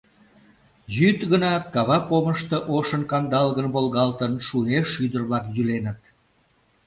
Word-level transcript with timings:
Йӱд 0.97 1.19
гынат, 1.31 1.63
кава 1.73 1.97
помышто, 2.09 2.57
ошын-кандалгын 2.77 3.67
волгалтын, 3.75 4.33
шуэ 4.47 4.79
шӱдыр-влак 4.91 5.45
йӱленыт. 5.55 6.01